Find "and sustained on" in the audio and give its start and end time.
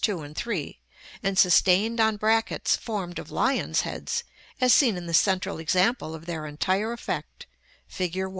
1.21-2.17